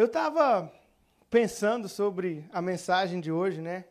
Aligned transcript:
Eu 0.00 0.06
estava 0.06 0.72
pensando 1.28 1.86
sobre 1.86 2.48
a 2.54 2.62
mensagem 2.62 3.20
de 3.20 3.30
hoje, 3.30 3.60
né? 3.60 3.84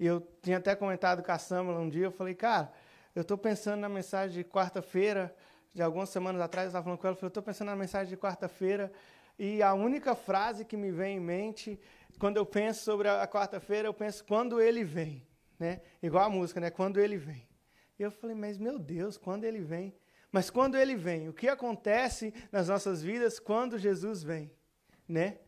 E 0.00 0.06
eu 0.06 0.26
tinha 0.40 0.56
até 0.56 0.74
comentado 0.74 1.22
com 1.22 1.30
a 1.30 1.38
Samela 1.38 1.80
um 1.80 1.90
dia, 1.90 2.06
eu 2.06 2.10
falei, 2.10 2.34
cara, 2.34 2.72
eu 3.14 3.20
estou 3.20 3.36
pensando 3.36 3.80
na 3.80 3.88
mensagem 3.90 4.38
de 4.38 4.42
quarta-feira, 4.42 5.36
de 5.74 5.82
algumas 5.82 6.08
semanas 6.08 6.40
atrás, 6.40 6.64
eu 6.64 6.68
estava 6.68 6.84
falando 6.84 6.98
com 6.98 7.06
ela, 7.06 7.12
eu 7.12 7.18
falei, 7.18 7.26
eu 7.26 7.28
estou 7.28 7.42
pensando 7.42 7.66
na 7.66 7.76
mensagem 7.76 8.08
de 8.08 8.16
quarta-feira, 8.16 8.90
e 9.38 9.62
a 9.62 9.74
única 9.74 10.14
frase 10.14 10.64
que 10.64 10.78
me 10.78 10.90
vem 10.90 11.18
em 11.18 11.20
mente, 11.20 11.78
quando 12.18 12.38
eu 12.38 12.46
penso 12.46 12.82
sobre 12.82 13.06
a 13.10 13.28
quarta-feira, 13.28 13.86
eu 13.86 13.92
penso 13.92 14.24
quando 14.24 14.62
ele 14.62 14.82
vem, 14.82 15.26
né? 15.58 15.82
Igual 16.02 16.24
a 16.24 16.30
música, 16.30 16.58
né? 16.58 16.70
Quando 16.70 16.98
ele 16.98 17.18
vem. 17.18 17.46
E 17.98 18.02
eu 18.02 18.10
falei, 18.10 18.34
mas 18.34 18.56
meu 18.56 18.78
Deus, 18.78 19.18
quando 19.18 19.44
ele 19.44 19.60
vem? 19.60 19.94
Mas 20.32 20.48
quando 20.48 20.74
ele 20.74 20.96
vem, 20.96 21.28
o 21.28 21.34
que 21.34 21.48
acontece 21.48 22.32
nas 22.50 22.68
nossas 22.68 23.02
vidas 23.02 23.38
quando 23.38 23.78
Jesus 23.78 24.22
vem, 24.22 24.50
né? 25.08 25.38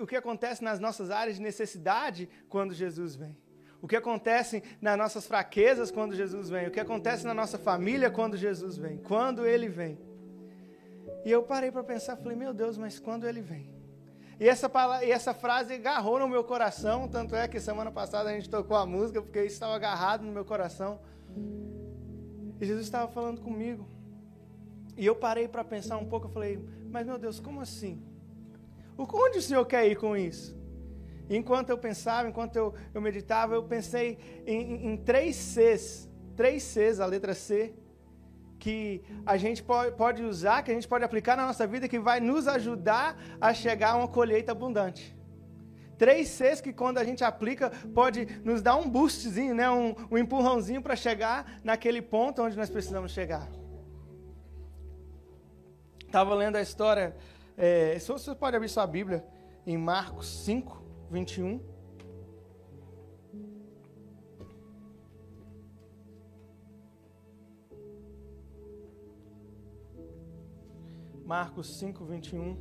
o 0.00 0.06
que 0.06 0.16
acontece 0.16 0.64
nas 0.64 0.80
nossas 0.80 1.10
áreas 1.10 1.36
de 1.36 1.42
necessidade 1.42 2.28
quando 2.48 2.74
Jesus 2.74 3.14
vem? 3.14 3.36
O 3.80 3.86
que 3.86 3.96
acontece 3.96 4.62
nas 4.80 4.96
nossas 4.96 5.26
fraquezas 5.26 5.90
quando 5.90 6.14
Jesus 6.14 6.48
vem? 6.48 6.66
O 6.66 6.70
que 6.70 6.80
acontece 6.80 7.24
na 7.26 7.34
nossa 7.34 7.58
família 7.58 8.10
quando 8.10 8.36
Jesus 8.36 8.76
vem? 8.78 8.96
Quando 8.96 9.46
ele 9.46 9.68
vem? 9.68 9.98
E 11.24 11.30
eu 11.30 11.42
parei 11.42 11.70
para 11.70 11.84
pensar, 11.84 12.16
falei, 12.16 12.36
meu 12.36 12.54
Deus, 12.54 12.78
mas 12.78 12.98
quando 12.98 13.28
ele 13.28 13.42
vem? 13.42 13.70
E 14.40 14.48
essa, 14.48 14.68
palavra, 14.68 15.04
e 15.06 15.10
essa 15.10 15.32
frase 15.32 15.74
agarrou 15.74 16.18
no 16.18 16.26
meu 16.26 16.42
coração, 16.42 17.06
tanto 17.06 17.36
é 17.36 17.46
que 17.46 17.60
semana 17.60 17.92
passada 17.92 18.30
a 18.30 18.32
gente 18.32 18.48
tocou 18.50 18.76
a 18.76 18.84
música, 18.84 19.22
porque 19.22 19.40
isso 19.40 19.54
estava 19.54 19.76
agarrado 19.76 20.24
no 20.24 20.32
meu 20.32 20.44
coração. 20.44 21.00
E 22.60 22.66
Jesus 22.66 22.86
estava 22.86 23.06
falando 23.12 23.40
comigo. 23.40 23.86
E 24.96 25.04
eu 25.06 25.14
parei 25.14 25.48
para 25.48 25.64
pensar 25.64 25.96
um 25.96 26.06
pouco, 26.06 26.26
eu 26.26 26.30
falei, 26.30 26.58
mas 26.90 27.06
meu 27.06 27.18
Deus, 27.18 27.40
como 27.40 27.60
assim? 27.60 28.02
Onde 28.96 29.38
o 29.38 29.42
Senhor 29.42 29.64
quer 29.66 29.86
ir 29.88 29.96
com 29.96 30.16
isso? 30.16 30.56
enquanto 31.28 31.70
eu 31.70 31.78
pensava, 31.78 32.28
enquanto 32.28 32.56
eu, 32.56 32.74
eu 32.92 33.00
meditava, 33.00 33.54
eu 33.54 33.62
pensei 33.62 34.18
em, 34.46 34.92
em, 34.92 34.96
três 34.96 35.36
Cs, 35.36 36.10
três 36.36 36.62
Cs, 36.62 37.00
a 37.00 37.06
letra 37.06 37.34
C, 37.34 37.74
que 38.58 39.02
a 39.26 39.36
gente 39.36 39.62
pode, 39.62 39.96
pode 39.96 40.22
usar, 40.22 40.62
que 40.62 40.70
a 40.70 40.74
gente 40.74 40.88
pode 40.88 41.04
aplicar 41.04 41.36
na 41.36 41.46
nossa 41.46 41.66
vida, 41.66 41.88
que 41.88 41.98
vai 41.98 42.20
nos 42.20 42.48
ajudar 42.48 43.16
a 43.40 43.52
chegar 43.52 43.90
a 43.90 43.96
uma 43.96 44.08
colheita 44.08 44.52
abundante. 44.52 45.16
Três 45.98 46.28
Cs 46.28 46.60
que 46.60 46.72
quando 46.72 46.98
a 46.98 47.04
gente 47.04 47.22
aplica 47.22 47.70
pode 47.94 48.26
nos 48.42 48.60
dar 48.60 48.76
um 48.76 48.88
boostzinho, 48.88 49.54
né? 49.54 49.70
um, 49.70 49.94
um 50.10 50.18
empurrãozinho 50.18 50.82
para 50.82 50.96
chegar 50.96 51.60
naquele 51.62 52.02
ponto 52.02 52.42
onde 52.42 52.56
nós 52.56 52.68
precisamos 52.68 53.12
chegar. 53.12 53.48
Estava 56.14 56.32
lendo 56.32 56.54
a 56.54 56.62
história 56.62 57.12
é, 57.56 57.98
se 57.98 58.06
você 58.06 58.36
pode 58.36 58.54
abrir 58.54 58.68
sua 58.68 58.86
Bíblia 58.86 59.26
em 59.66 59.76
Marcos 59.76 60.28
5, 60.44 60.80
21. 61.10 61.60
Marcos 71.26 71.80
5, 71.80 72.04
21. 72.04 72.56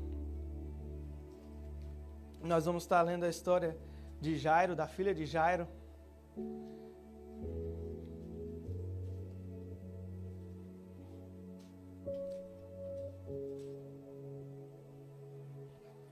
Nós 2.42 2.66
vamos 2.66 2.82
estar 2.82 3.04
lendo 3.04 3.24
a 3.24 3.30
história 3.30 3.78
de 4.20 4.36
Jairo, 4.36 4.76
da 4.76 4.88
filha 4.88 5.14
de 5.14 5.28
Jairo. 5.28 5.68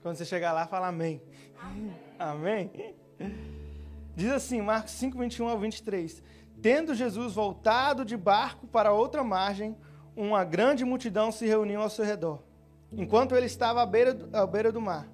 Quando 0.02 0.16
você 0.16 0.24
chegar 0.24 0.52
lá, 0.52 0.66
fala 0.66 0.88
amém. 0.88 1.22
Amém. 1.58 1.94
amém. 2.18 2.70
Diz 4.16 4.32
assim, 4.32 4.60
Marcos 4.60 4.92
5, 4.92 5.16
21 5.16 5.48
ao 5.48 5.58
23. 5.58 6.22
Tendo 6.60 6.94
Jesus 6.94 7.34
voltado 7.34 8.04
de 8.04 8.16
barco 8.16 8.66
para 8.66 8.92
outra 8.92 9.22
margem, 9.22 9.76
uma 10.16 10.44
grande 10.44 10.84
multidão 10.84 11.32
se 11.32 11.46
reuniu 11.46 11.80
ao 11.80 11.88
seu 11.88 12.04
redor, 12.04 12.42
enquanto 12.92 13.34
ele 13.34 13.46
estava 13.46 13.80
à 13.80 13.86
beira 13.86 14.12
do, 14.12 14.36
à 14.36 14.46
beira 14.46 14.70
do 14.70 14.80
mar. 14.80 15.08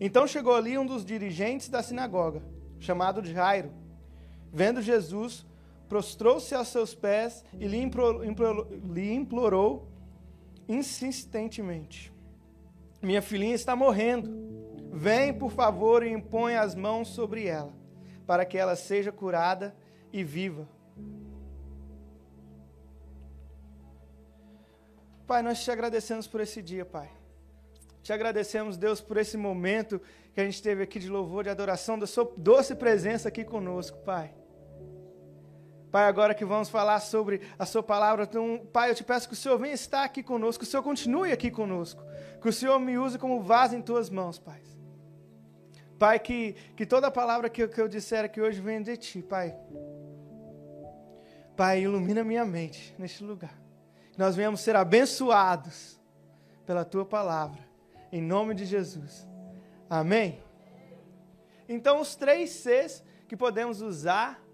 Então 0.00 0.26
chegou 0.26 0.54
ali 0.54 0.78
um 0.78 0.86
dos 0.86 1.04
dirigentes 1.04 1.68
da 1.68 1.82
sinagoga, 1.82 2.42
chamado 2.78 3.24
Jairo. 3.24 3.72
Vendo 4.52 4.80
Jesus, 4.80 5.44
prostrou-se 5.88 6.54
aos 6.54 6.68
seus 6.68 6.94
pés 6.94 7.44
e 7.58 7.66
lhe 7.66 7.78
implorou, 7.78 8.24
implorou, 8.24 8.68
lhe 8.92 9.12
implorou 9.12 9.88
insistentemente: 10.68 12.12
minha 13.06 13.22
filhinha 13.22 13.54
está 13.54 13.76
morrendo. 13.76 14.28
Vem, 14.92 15.32
por 15.32 15.52
favor, 15.52 16.04
e 16.04 16.10
impõe 16.10 16.56
as 16.56 16.74
mãos 16.74 17.08
sobre 17.08 17.46
ela, 17.46 17.72
para 18.26 18.44
que 18.44 18.58
ela 18.58 18.74
seja 18.74 19.12
curada 19.12 19.76
e 20.12 20.24
viva. 20.24 20.68
Pai, 25.26 25.42
nós 25.42 25.62
te 25.62 25.70
agradecemos 25.70 26.26
por 26.26 26.40
esse 26.40 26.60
dia, 26.60 26.84
Pai. 26.84 27.10
Te 28.02 28.12
agradecemos, 28.12 28.76
Deus, 28.76 29.00
por 29.00 29.16
esse 29.16 29.36
momento 29.36 30.00
que 30.34 30.40
a 30.40 30.44
gente 30.44 30.62
teve 30.62 30.82
aqui 30.82 30.98
de 30.98 31.08
louvor, 31.08 31.44
de 31.44 31.50
adoração, 31.50 31.98
da 31.98 32.06
sua 32.06 32.32
doce 32.36 32.74
presença 32.74 33.28
aqui 33.28 33.44
conosco, 33.44 33.98
Pai. 33.98 34.34
Pai, 35.96 36.04
agora 36.04 36.34
que 36.34 36.44
vamos 36.44 36.68
falar 36.68 37.00
sobre 37.00 37.40
a 37.58 37.64
Sua 37.64 37.82
palavra, 37.82 38.24
então, 38.24 38.60
Pai, 38.70 38.90
eu 38.90 38.94
te 38.94 39.02
peço 39.02 39.26
que 39.26 39.32
o 39.32 39.36
Senhor 39.36 39.56
venha 39.56 39.72
estar 39.72 40.04
aqui 40.04 40.22
conosco, 40.22 40.62
que 40.62 40.68
o 40.68 40.70
Senhor 40.70 40.82
continue 40.82 41.32
aqui 41.32 41.50
conosco, 41.50 42.04
que 42.38 42.46
o 42.46 42.52
Senhor 42.52 42.78
me 42.78 42.98
use 42.98 43.18
como 43.18 43.40
vaso 43.40 43.74
em 43.74 43.80
Tuas 43.80 44.10
mãos, 44.10 44.38
Pai. 44.38 44.60
Pai, 45.98 46.18
que, 46.18 46.52
que 46.76 46.84
toda 46.84 47.10
palavra 47.10 47.48
que, 47.48 47.66
que 47.66 47.80
eu 47.80 47.88
disser 47.88 48.26
aqui 48.26 48.42
hoje 48.42 48.60
venha 48.60 48.82
de 48.82 48.94
Ti, 48.98 49.22
Pai. 49.22 49.56
Pai, 51.56 51.80
ilumina 51.80 52.22
minha 52.22 52.44
mente 52.44 52.94
neste 52.98 53.24
lugar. 53.24 53.58
Que 54.12 54.18
nós 54.18 54.36
venhamos 54.36 54.60
ser 54.60 54.76
abençoados 54.76 55.98
pela 56.66 56.84
Tua 56.84 57.06
palavra, 57.06 57.66
em 58.12 58.20
nome 58.20 58.52
de 58.52 58.66
Jesus. 58.66 59.26
Amém? 59.88 60.42
Então, 61.66 62.02
os 62.02 62.14
três 62.14 62.50
Cs 62.50 63.02
que 63.26 63.34
podemos 63.34 63.80
usar 63.80 64.45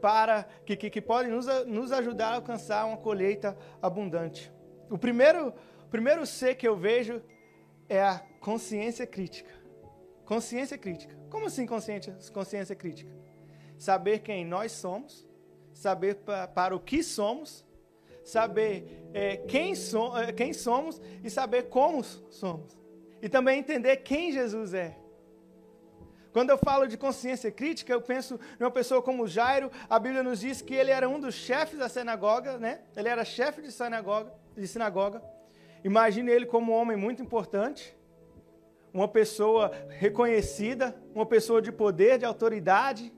para 0.00 0.44
que, 0.64 0.76
que, 0.76 0.90
que 0.90 1.00
podem 1.00 1.30
nos, 1.30 1.46
nos 1.66 1.92
ajudar 1.92 2.30
a 2.30 2.34
alcançar 2.36 2.84
uma 2.86 2.96
colheita 2.96 3.56
abundante. 3.80 4.52
O 4.90 4.96
primeiro, 4.96 5.52
primeiro 5.90 6.26
C 6.26 6.54
que 6.54 6.66
eu 6.66 6.76
vejo 6.76 7.22
é 7.88 8.02
a 8.02 8.18
consciência 8.40 9.06
crítica. 9.06 9.50
Consciência 10.24 10.76
crítica. 10.76 11.16
Como 11.30 11.46
assim 11.46 11.66
consciência, 11.66 12.16
consciência 12.32 12.74
crítica? 12.74 13.10
Saber 13.78 14.20
quem 14.20 14.44
nós 14.44 14.72
somos, 14.72 15.26
saber 15.72 16.16
pra, 16.16 16.48
para 16.48 16.74
o 16.74 16.80
que 16.80 17.02
somos, 17.02 17.64
saber 18.24 19.08
é, 19.14 19.36
quem, 19.36 19.74
so, 19.74 20.16
é, 20.16 20.32
quem 20.32 20.52
somos 20.52 21.00
e 21.22 21.30
saber 21.30 21.68
como 21.68 22.02
somos. 22.02 22.78
E 23.22 23.28
também 23.28 23.58
entender 23.58 23.96
quem 23.98 24.32
Jesus 24.32 24.74
é. 24.74 24.96
Quando 26.38 26.50
eu 26.50 26.58
falo 26.58 26.86
de 26.86 26.96
consciência 26.96 27.50
crítica, 27.50 27.92
eu 27.92 28.00
penso 28.00 28.38
numa 28.60 28.70
pessoa 28.70 29.02
como 29.02 29.26
Jairo. 29.26 29.72
A 29.90 29.98
Bíblia 29.98 30.22
nos 30.22 30.38
diz 30.38 30.62
que 30.62 30.72
ele 30.72 30.92
era 30.92 31.08
um 31.08 31.18
dos 31.18 31.34
chefes 31.34 31.80
da 31.80 31.88
sinagoga, 31.88 32.58
né? 32.58 32.82
Ele 32.96 33.08
era 33.08 33.24
chefe 33.24 33.60
de 33.60 33.72
sinagoga, 33.72 34.32
de 34.56 34.68
sinagoga. 34.68 35.20
Imagine 35.82 36.30
ele 36.30 36.46
como 36.46 36.70
um 36.70 36.76
homem 36.76 36.96
muito 36.96 37.20
importante, 37.20 37.92
uma 38.94 39.08
pessoa 39.08 39.72
reconhecida, 39.88 40.94
uma 41.12 41.26
pessoa 41.26 41.60
de 41.60 41.72
poder, 41.72 42.18
de 42.18 42.24
autoridade. 42.24 43.12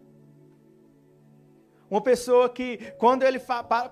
Uma 1.91 2.01
pessoa 2.01 2.49
que, 2.49 2.79
quando 2.97 3.23
ele 3.23 3.39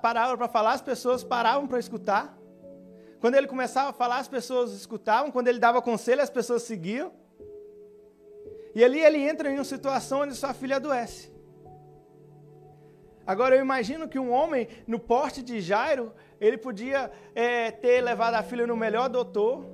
parava 0.01 0.39
para 0.39 0.49
falar, 0.49 0.73
as 0.73 0.81
pessoas 0.81 1.23
paravam 1.23 1.67
para 1.69 1.79
escutar. 1.79 2.35
Quando 3.21 3.35
ele 3.35 3.47
começava 3.47 3.91
a 3.91 3.93
falar, 3.93 4.21
as 4.21 4.29
pessoas 4.29 4.73
escutavam. 4.73 5.31
Quando 5.31 5.49
ele 5.49 5.59
dava 5.59 5.83
conselho, 5.83 6.23
as 6.23 6.31
pessoas 6.31 6.63
seguiam. 6.63 7.13
E 8.79 8.85
ali 8.85 9.01
ele 9.01 9.19
entra 9.29 9.51
em 9.51 9.55
uma 9.57 9.65
situação 9.65 10.21
onde 10.21 10.37
sua 10.37 10.55
filha 10.55 10.77
adoece. 10.77 11.33
Agora 13.27 13.57
eu 13.57 13.61
imagino 13.61 14.07
que 14.07 14.21
um 14.21 14.31
homem 14.31 14.69
no 14.87 15.01
porte 15.01 15.43
de 15.43 15.61
Jairo, 15.61 16.15
ele 16.41 16.57
podia 16.57 17.11
é, 17.35 17.73
ter 17.73 18.01
levado 18.01 18.35
a 18.35 18.43
filha 18.45 18.69
no 18.69 18.77
melhor 18.77 19.09
doutor, 19.09 19.67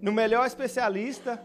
no 0.00 0.10
melhor 0.10 0.44
especialista. 0.44 1.40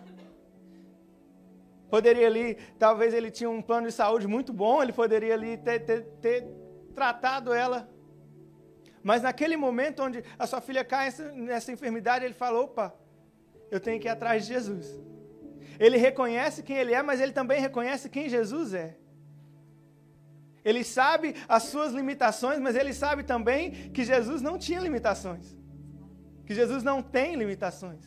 Poderia 1.87 2.25
ali, 2.25 2.55
talvez 2.79 3.13
ele 3.13 3.29
tinha 3.29 3.47
um 3.47 3.61
plano 3.61 3.85
de 3.85 3.93
saúde 3.93 4.25
muito 4.25 4.51
bom, 4.51 4.81
ele 4.81 4.91
poderia 4.91 5.35
ali 5.35 5.55
ter, 5.55 5.81
ter, 5.81 6.01
ter 6.19 6.47
tratado 6.95 7.53
ela. 7.53 7.87
Mas 9.03 9.21
naquele 9.21 9.55
momento 9.55 10.01
onde 10.01 10.23
a 10.39 10.47
sua 10.47 10.61
filha 10.61 10.83
cai 10.83 11.13
nessa 11.35 11.71
enfermidade, 11.71 12.25
ele 12.25 12.33
falou: 12.33 12.63
opa, 12.63 12.91
eu 13.69 13.79
tenho 13.79 14.01
que 14.01 14.07
ir 14.07 14.09
atrás 14.09 14.47
de 14.47 14.53
Jesus. 14.55 14.99
Ele 15.79 15.97
reconhece 15.97 16.63
quem 16.63 16.77
ele 16.77 16.93
é, 16.93 17.01
mas 17.01 17.21
ele 17.21 17.31
também 17.31 17.59
reconhece 17.61 18.09
quem 18.09 18.29
Jesus 18.29 18.73
é. 18.73 18.97
Ele 20.63 20.83
sabe 20.83 21.33
as 21.47 21.63
suas 21.63 21.93
limitações, 21.93 22.59
mas 22.59 22.75
ele 22.75 22.93
sabe 22.93 23.23
também 23.23 23.71
que 23.91 24.03
Jesus 24.03 24.41
não 24.41 24.57
tinha 24.57 24.79
limitações. 24.79 25.55
Que 26.45 26.53
Jesus 26.53 26.83
não 26.83 27.01
tem 27.01 27.35
limitações. 27.35 28.03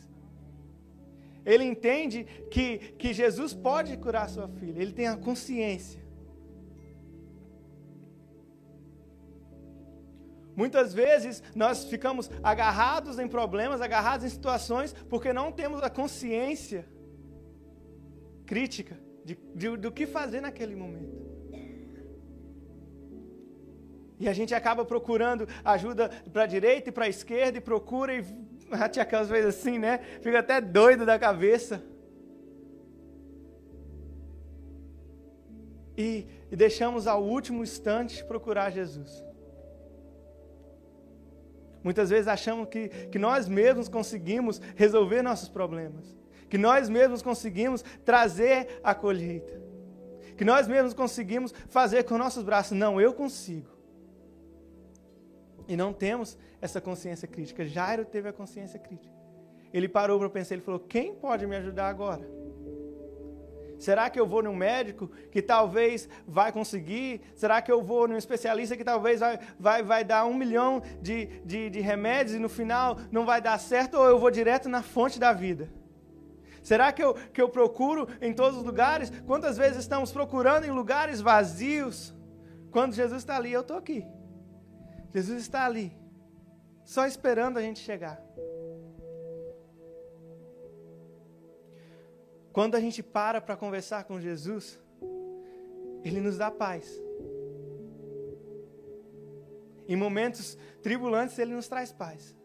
Ele 1.43 1.63
entende 1.63 2.23
que, 2.51 2.77
que 2.99 3.13
Jesus 3.13 3.53
pode 3.53 3.97
curar 3.97 4.29
sua 4.29 4.47
filha. 4.47 4.79
Ele 4.79 4.91
tem 4.91 5.07
a 5.07 5.17
consciência. 5.17 6.01
Muitas 10.55 10.93
vezes 10.93 11.41
nós 11.55 11.85
ficamos 11.85 12.29
agarrados 12.43 13.17
em 13.17 13.27
problemas, 13.27 13.81
agarrados 13.81 14.25
em 14.25 14.29
situações, 14.29 14.93
porque 15.09 15.33
não 15.33 15.51
temos 15.51 15.81
a 15.81 15.89
consciência 15.89 16.85
crítica 18.51 18.99
de, 19.23 19.35
de, 19.55 19.77
do 19.77 19.89
que 19.97 20.05
fazer 20.05 20.41
naquele 20.41 20.75
momento. 20.75 21.15
E 24.19 24.27
a 24.27 24.33
gente 24.33 24.53
acaba 24.53 24.83
procurando 24.83 25.47
ajuda 25.63 26.09
para 26.33 26.43
a 26.43 26.45
direita 26.45 26.89
e 26.89 26.91
para 26.91 27.05
a 27.05 27.07
esquerda 27.07 27.57
e 27.57 27.61
procura 27.61 28.13
e 28.13 28.21
tinha 28.91 29.03
aquelas 29.03 29.29
vezes 29.29 29.55
assim, 29.55 29.79
né? 29.79 29.99
Fica 30.21 30.39
até 30.39 30.59
doido 30.59 31.05
da 31.05 31.17
cabeça. 31.17 31.81
E, 35.97 36.27
e 36.51 36.55
deixamos 36.57 37.07
ao 37.07 37.23
último 37.23 37.63
instante 37.63 38.21
procurar 38.25 38.69
Jesus. 38.69 39.23
Muitas 41.81 42.09
vezes 42.09 42.27
achamos 42.27 42.67
que, 42.67 42.89
que 43.13 43.17
nós 43.17 43.47
mesmos 43.47 43.87
conseguimos 43.87 44.59
resolver 44.75 45.21
nossos 45.21 45.47
problemas, 45.47 46.20
que 46.51 46.57
nós 46.57 46.89
mesmos 46.89 47.21
conseguimos 47.21 47.81
trazer 48.03 48.81
a 48.83 48.93
colheita, 48.93 49.57
que 50.35 50.43
nós 50.43 50.67
mesmos 50.67 50.93
conseguimos 50.93 51.53
fazer 51.69 52.03
com 52.03 52.17
nossos 52.17 52.43
braços. 52.43 52.77
Não, 52.77 52.99
eu 52.99 53.13
consigo. 53.13 53.71
E 55.65 55.77
não 55.77 55.93
temos 55.93 56.37
essa 56.59 56.81
consciência 56.81 57.25
crítica. 57.25 57.65
Jairo 57.65 58.03
teve 58.03 58.27
a 58.27 58.33
consciência 58.33 58.77
crítica. 58.77 59.15
Ele 59.73 59.87
parou 59.87 60.19
para 60.19 60.29
pensar, 60.29 60.55
ele 60.55 60.61
falou: 60.61 60.81
quem 60.81 61.15
pode 61.15 61.47
me 61.47 61.55
ajudar 61.55 61.87
agora? 61.87 62.29
Será 63.79 64.09
que 64.09 64.19
eu 64.19 64.27
vou 64.27 64.43
num 64.43 64.53
médico 64.53 65.09
que 65.31 65.41
talvez 65.41 66.09
vai 66.27 66.51
conseguir? 66.51 67.21
Será 67.33 67.61
que 67.61 67.71
eu 67.71 67.81
vou 67.81 68.09
num 68.09 68.17
especialista 68.17 68.75
que 68.75 68.83
talvez 68.83 69.21
vai, 69.21 69.39
vai, 69.57 69.83
vai 69.83 70.03
dar 70.03 70.25
um 70.25 70.33
milhão 70.33 70.83
de, 71.01 71.27
de, 71.45 71.69
de 71.69 71.79
remédios 71.79 72.35
e 72.35 72.39
no 72.39 72.49
final 72.49 72.97
não 73.09 73.25
vai 73.25 73.41
dar 73.41 73.57
certo? 73.57 73.93
Ou 73.97 74.05
eu 74.05 74.19
vou 74.19 74.29
direto 74.29 74.67
na 74.67 74.83
fonte 74.83 75.17
da 75.17 75.31
vida? 75.31 75.79
Será 76.61 76.91
que 76.91 77.03
eu, 77.03 77.13
que 77.13 77.41
eu 77.41 77.49
procuro 77.49 78.07
em 78.21 78.33
todos 78.33 78.59
os 78.59 78.63
lugares? 78.63 79.11
Quantas 79.25 79.57
vezes 79.57 79.79
estamos 79.79 80.11
procurando 80.11 80.65
em 80.65 80.71
lugares 80.71 81.19
vazios? 81.19 82.13
Quando 82.71 82.93
Jesus 82.93 83.21
está 83.21 83.35
ali, 83.35 83.51
eu 83.51 83.61
estou 83.61 83.77
aqui. 83.77 84.05
Jesus 85.13 85.41
está 85.41 85.65
ali, 85.65 85.91
só 86.85 87.05
esperando 87.05 87.57
a 87.57 87.61
gente 87.61 87.79
chegar. 87.79 88.23
Quando 92.53 92.75
a 92.75 92.79
gente 92.79 93.01
para 93.01 93.41
para 93.41 93.57
conversar 93.57 94.03
com 94.05 94.19
Jesus, 94.19 94.79
Ele 96.03 96.21
nos 96.21 96.37
dá 96.37 96.49
paz. 96.49 97.01
Em 99.87 99.95
momentos 99.95 100.57
tribulantes, 100.81 101.37
Ele 101.39 101.53
nos 101.53 101.67
traz 101.67 101.91
paz. 101.91 102.35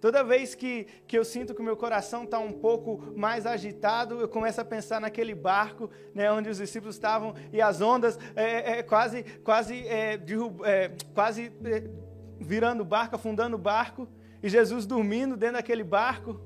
Toda 0.00 0.22
vez 0.22 0.54
que, 0.54 0.86
que 1.08 1.18
eu 1.18 1.24
sinto 1.24 1.54
que 1.54 1.60
o 1.60 1.64
meu 1.64 1.76
coração 1.76 2.22
está 2.22 2.38
um 2.38 2.52
pouco 2.52 3.12
mais 3.16 3.44
agitado, 3.46 4.20
eu 4.20 4.28
começo 4.28 4.60
a 4.60 4.64
pensar 4.64 5.00
naquele 5.00 5.34
barco 5.34 5.90
né, 6.14 6.30
onde 6.30 6.48
os 6.48 6.58
discípulos 6.58 6.94
estavam 6.94 7.34
e 7.52 7.60
as 7.60 7.80
ondas 7.80 8.16
é, 8.36 8.78
é, 8.78 8.82
quase, 8.82 9.24
quase, 9.42 9.86
é, 9.88 10.16
derrub, 10.16 10.62
é, 10.64 10.92
quase 11.12 11.52
é, 11.64 11.90
virando 12.38 12.82
o 12.82 12.84
barco, 12.84 13.16
afundando 13.16 13.56
o 13.56 13.58
barco, 13.58 14.08
e 14.40 14.48
Jesus 14.48 14.86
dormindo 14.86 15.36
dentro 15.36 15.56
daquele 15.56 15.82
barco. 15.82 16.40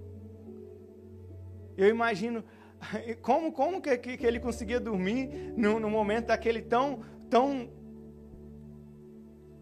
Eu 1.77 1.89
imagino 1.89 2.43
como, 3.21 3.53
como 3.53 3.83
que, 3.83 3.99
que 3.99 4.27
ele 4.27 4.41
conseguia 4.41 4.81
dormir 4.81 5.53
no, 5.55 5.79
no 5.79 5.91
momento 5.91 6.29
daquele 6.29 6.63
tão, 6.63 7.03
tão, 7.29 7.69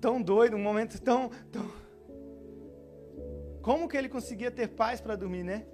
tão 0.01 0.23
doido, 0.23 0.57
um 0.57 0.63
momento 0.63 1.01
tão, 1.03 1.29
tão 1.51 1.80
como 3.62 3.89
que 3.89 3.97
ele 3.97 4.09
conseguia 4.09 4.51
ter 4.51 4.69
paz 4.69 5.01
para 5.01 5.17
dormir, 5.17 5.45
né? 5.45 5.67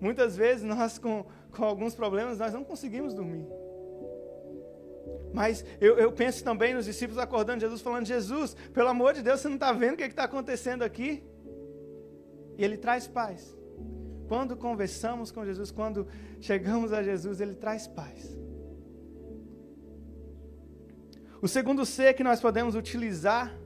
Muitas 0.00 0.36
vezes 0.36 0.64
nós, 0.64 0.98
com, 0.98 1.24
com 1.50 1.64
alguns 1.64 1.94
problemas, 1.94 2.38
nós 2.38 2.52
não 2.52 2.64
conseguimos 2.64 3.14
dormir. 3.14 3.46
Mas 5.32 5.64
eu, 5.80 5.96
eu, 5.98 6.10
penso 6.10 6.42
também 6.42 6.74
nos 6.74 6.86
discípulos 6.86 7.18
acordando 7.18 7.60
Jesus, 7.60 7.80
falando: 7.80 8.06
Jesus, 8.06 8.54
pelo 8.72 8.88
amor 8.88 9.14
de 9.14 9.22
Deus, 9.22 9.40
você 9.40 9.48
não 9.48 9.54
está 9.56 9.72
vendo 9.72 9.94
o 9.94 9.96
que 9.96 10.02
é 10.02 10.06
está 10.06 10.24
acontecendo 10.24 10.82
aqui? 10.82 11.22
E 12.58 12.64
Ele 12.64 12.76
traz 12.76 13.06
paz. 13.06 13.56
Quando 14.26 14.56
conversamos 14.56 15.30
com 15.30 15.44
Jesus, 15.44 15.70
quando 15.70 16.06
chegamos 16.40 16.92
a 16.92 17.02
Jesus, 17.02 17.40
Ele 17.40 17.54
traz 17.54 17.86
paz. 17.86 18.38
O 21.42 21.48
segundo 21.48 21.86
C 21.86 22.12
que 22.12 22.22
nós 22.22 22.40
podemos 22.40 22.74
utilizar 22.74 23.56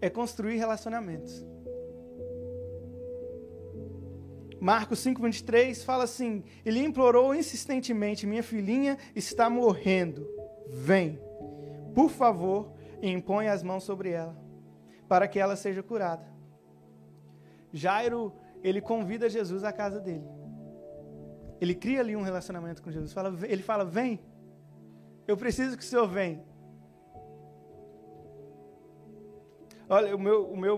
é 0.00 0.10
construir 0.10 0.56
relacionamentos. 0.56 1.44
Marcos 4.64 5.00
5,23 5.00 5.84
fala 5.84 6.04
assim: 6.04 6.42
Ele 6.64 6.82
implorou 6.82 7.34
insistentemente: 7.34 8.26
Minha 8.26 8.42
filhinha 8.42 8.96
está 9.14 9.50
morrendo. 9.50 10.26
Vem, 10.70 11.20
por 11.94 12.08
favor, 12.08 12.72
e 13.02 13.10
impõe 13.10 13.48
as 13.48 13.62
mãos 13.62 13.84
sobre 13.84 14.08
ela, 14.08 14.34
para 15.06 15.28
que 15.28 15.38
ela 15.38 15.54
seja 15.54 15.82
curada. 15.82 16.26
Jairo, 17.74 18.32
ele 18.62 18.80
convida 18.80 19.28
Jesus 19.28 19.64
à 19.64 19.70
casa 19.70 20.00
dele. 20.00 20.24
Ele 21.60 21.74
cria 21.74 22.00
ali 22.00 22.16
um 22.16 22.22
relacionamento 22.22 22.82
com 22.82 22.90
Jesus. 22.90 23.14
Ele 23.46 23.62
fala: 23.62 23.84
Vem, 23.84 24.18
eu 25.28 25.36
preciso 25.36 25.76
que 25.76 25.82
o 25.82 25.86
Senhor 25.86 26.08
venha. 26.08 26.42
Olha, 29.90 30.16
o 30.16 30.18
meu, 30.18 30.50
o 30.50 30.56
meu, 30.56 30.76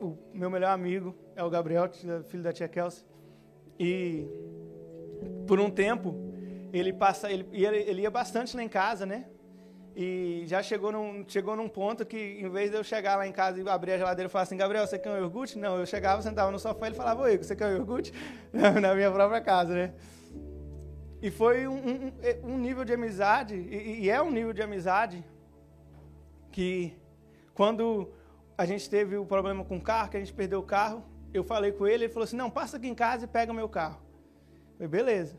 o 0.00 0.16
meu 0.32 0.48
melhor 0.48 0.70
amigo 0.70 1.14
é 1.36 1.44
o 1.44 1.50
Gabriel, 1.50 1.90
filho 2.24 2.42
da 2.42 2.54
tia 2.54 2.66
Kelsey. 2.66 3.06
E 3.78 4.26
por 5.46 5.60
um 5.60 5.70
tempo 5.70 6.14
ele 6.72 6.92
passa, 6.92 7.30
ele 7.30 7.46
ele 7.52 8.02
ia 8.02 8.10
bastante 8.10 8.56
lá 8.56 8.62
em 8.62 8.68
casa, 8.68 9.06
né? 9.06 9.26
E 10.00 10.44
já 10.46 10.62
chegou 10.62 10.92
num, 10.92 11.24
chegou 11.26 11.56
num 11.56 11.68
ponto 11.68 12.06
que, 12.06 12.16
em 12.40 12.48
vez 12.48 12.70
de 12.70 12.76
eu 12.76 12.84
chegar 12.84 13.16
lá 13.16 13.26
em 13.26 13.32
casa 13.32 13.60
e 13.60 13.68
abrir 13.68 13.90
a 13.90 13.98
geladeira 13.98 14.28
e 14.28 14.30
falar 14.30 14.44
assim, 14.44 14.56
Gabriel, 14.56 14.86
você 14.86 14.96
quer 14.96 15.10
um 15.10 15.16
iogurte? 15.16 15.58
Não, 15.58 15.76
eu 15.76 15.84
chegava, 15.86 16.22
sentava 16.22 16.52
no 16.52 16.58
sofá 16.60 16.86
e 16.86 16.90
ele 16.90 16.94
falava, 16.94 17.22
oi, 17.22 17.36
você 17.36 17.56
quer 17.56 17.66
um 17.66 17.78
iogurte? 17.78 18.12
Na 18.80 18.94
minha 18.94 19.10
própria 19.10 19.40
casa, 19.40 19.74
né? 19.74 19.94
E 21.20 21.32
foi 21.32 21.66
um, 21.66 21.74
um, 21.74 22.12
um 22.44 22.58
nível 22.58 22.84
de 22.84 22.92
amizade, 22.92 23.56
e, 23.56 24.04
e, 24.04 24.08
é 24.08 24.22
um 24.22 24.30
nível 24.30 24.52
de 24.52 24.62
amizade, 24.62 25.24
que 26.52 26.96
quando 27.52 28.12
a 28.56 28.64
gente 28.64 28.88
teve 28.88 29.16
o 29.16 29.26
problema 29.26 29.64
com 29.64 29.78
o 29.78 29.82
carro, 29.82 30.10
que 30.10 30.16
a 30.16 30.20
gente 30.20 30.32
perdeu 30.32 30.60
o 30.60 30.62
carro, 30.62 31.02
eu 31.32 31.44
falei 31.44 31.72
com 31.72 31.86
ele, 31.86 32.04
ele 32.04 32.12
falou 32.12 32.24
assim, 32.24 32.36
não, 32.36 32.50
passa 32.50 32.76
aqui 32.76 32.88
em 32.88 32.94
casa 32.94 33.24
e 33.24 33.28
pega 33.28 33.52
o 33.52 33.54
meu 33.54 33.68
carro. 33.68 34.00
Eu 34.70 34.74
falei, 34.74 34.88
beleza. 34.88 35.36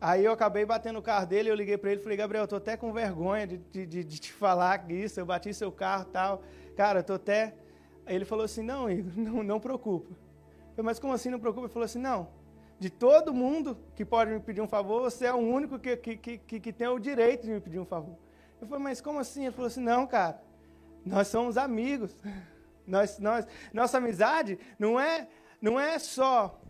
Aí 0.00 0.24
eu 0.24 0.32
acabei 0.32 0.64
batendo 0.64 0.98
o 0.98 1.02
carro 1.02 1.26
dele, 1.26 1.50
eu 1.50 1.54
liguei 1.54 1.78
para 1.78 1.90
ele 1.90 2.00
e 2.00 2.02
falei, 2.02 2.18
Gabriel, 2.18 2.44
eu 2.44 2.48
tô 2.48 2.56
até 2.56 2.76
com 2.76 2.92
vergonha 2.92 3.46
de, 3.46 3.58
de, 3.58 4.04
de, 4.04 4.18
te 4.20 4.32
falar 4.32 4.90
isso, 4.90 5.18
eu 5.18 5.26
bati 5.26 5.52
seu 5.54 5.72
carro 5.72 6.06
e 6.08 6.12
tal. 6.12 6.42
Cara, 6.76 7.00
eu 7.00 7.04
tô 7.04 7.14
até... 7.14 7.54
Aí 8.04 8.14
ele 8.14 8.24
falou 8.24 8.44
assim, 8.44 8.62
não, 8.62 8.90
Igor, 8.90 9.12
não, 9.16 9.42
não 9.42 9.60
preocupa. 9.60 10.10
Eu 10.10 10.76
falei, 10.76 10.84
mas 10.84 10.98
como 10.98 11.12
assim 11.12 11.30
não 11.30 11.40
preocupa? 11.40 11.66
Ele 11.66 11.72
falou 11.72 11.86
assim, 11.86 11.98
não, 11.98 12.28
de 12.78 12.90
todo 12.90 13.32
mundo 13.32 13.78
que 13.94 14.04
pode 14.04 14.30
me 14.30 14.40
pedir 14.40 14.60
um 14.60 14.68
favor, 14.68 15.02
você 15.02 15.26
é 15.26 15.32
o 15.32 15.38
único 15.38 15.78
que, 15.78 15.96
que, 15.96 16.16
que, 16.16 16.60
que 16.60 16.72
tem 16.72 16.86
o 16.88 16.98
direito 16.98 17.46
de 17.46 17.52
me 17.52 17.60
pedir 17.60 17.78
um 17.78 17.86
favor. 17.86 18.16
Eu 18.60 18.66
falei, 18.66 18.84
mas 18.84 19.00
como 19.00 19.18
assim? 19.18 19.46
Ele 19.46 19.52
falou 19.52 19.66
assim, 19.66 19.80
não, 19.80 20.06
cara, 20.06 20.42
nós 21.04 21.28
somos 21.28 21.56
amigos. 21.56 22.14
Nós, 22.86 23.18
nós, 23.18 23.46
nossa 23.72 23.98
amizade 23.98 24.58
não 24.78 24.98
é, 24.98 25.28
não 25.60 25.78
é 25.78 25.98
só 25.98 26.60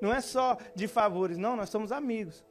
não 0.00 0.12
é 0.14 0.20
só 0.20 0.56
de 0.74 0.86
favores, 0.86 1.36
não, 1.36 1.56
nós 1.56 1.70
somos 1.70 1.90
amigos. 1.90 2.44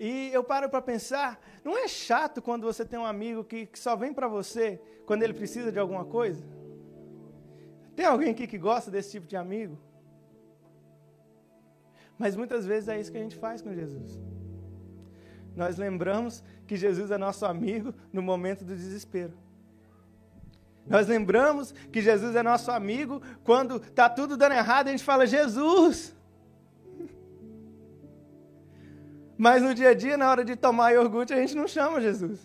E 0.00 0.30
eu 0.32 0.44
paro 0.44 0.68
para 0.70 0.80
pensar, 0.80 1.40
não 1.64 1.76
é 1.76 1.88
chato 1.88 2.40
quando 2.40 2.62
você 2.62 2.84
tem 2.84 2.98
um 2.98 3.04
amigo 3.04 3.44
que, 3.44 3.66
que 3.66 3.78
só 3.78 3.96
vem 3.96 4.12
para 4.12 4.28
você 4.28 4.80
quando 5.04 5.22
ele 5.22 5.34
precisa 5.34 5.72
de 5.72 5.78
alguma 5.78 6.04
coisa? 6.04 6.44
Tem 7.96 8.06
alguém 8.06 8.30
aqui 8.30 8.46
que 8.46 8.58
gosta 8.58 8.90
desse 8.90 9.10
tipo 9.10 9.26
de 9.26 9.36
amigo? 9.36 9.78
Mas 12.16 12.36
muitas 12.36 12.64
vezes 12.64 12.88
é 12.88 12.98
isso 12.98 13.10
que 13.10 13.18
a 13.18 13.22
gente 13.22 13.36
faz 13.36 13.60
com 13.60 13.74
Jesus. 13.74 14.20
Nós 15.54 15.76
lembramos 15.76 16.44
que 16.66 16.76
Jesus 16.76 17.10
é 17.10 17.18
nosso 17.18 17.44
amigo 17.44 17.92
no 18.12 18.22
momento 18.22 18.64
do 18.64 18.76
desespero. 18.76 19.36
Nós 20.88 21.06
lembramos 21.06 21.72
que 21.92 22.00
Jesus 22.00 22.34
é 22.34 22.42
nosso 22.42 22.70
amigo 22.70 23.22
quando 23.44 23.76
está 23.76 24.08
tudo 24.08 24.36
dando 24.36 24.54
errado, 24.54 24.88
a 24.88 24.90
gente 24.90 25.04
fala, 25.04 25.26
Jesus. 25.26 26.16
Mas 29.36 29.62
no 29.62 29.74
dia 29.74 29.90
a 29.90 29.94
dia, 29.94 30.16
na 30.16 30.30
hora 30.30 30.44
de 30.44 30.56
tomar 30.56 30.92
iogurte, 30.92 31.32
a 31.32 31.36
gente 31.36 31.54
não 31.54 31.68
chama 31.68 32.00
Jesus. 32.00 32.40